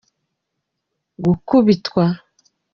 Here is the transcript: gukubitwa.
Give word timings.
gukubitwa. 1.23 2.03